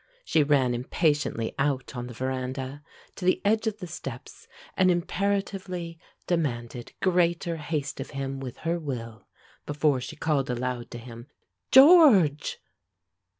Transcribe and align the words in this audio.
She 0.25 0.41
ran 0.41 0.73
impatiently 0.73 1.53
out 1.59 1.95
on 1.95 2.07
the 2.07 2.15
veranda, 2.15 2.81
to 3.17 3.23
the 3.23 3.39
edge 3.45 3.67
of 3.67 3.77
the 3.77 3.85
steps, 3.85 4.47
and 4.75 4.89
imperatively 4.89 5.99
demanded 6.25 6.93
greater 7.03 7.57
haste 7.57 7.99
of 7.99 8.09
him 8.09 8.39
with 8.39 8.57
her 8.65 8.79
will 8.79 9.27
before 9.67 10.01
she 10.01 10.15
called 10.15 10.49
aloud 10.49 10.89
to 10.89 10.97
him, 10.97 11.27
"George!" 11.69 12.57